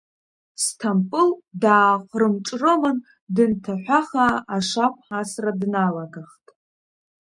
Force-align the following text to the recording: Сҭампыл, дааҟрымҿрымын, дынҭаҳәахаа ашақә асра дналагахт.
Сҭампыл, 0.63 1.29
дааҟрымҿрымын, 1.61 2.97
дынҭаҳәахаа 3.35 4.33
ашақә 4.55 5.03
асра 5.19 5.51
дналагахт. 5.59 6.45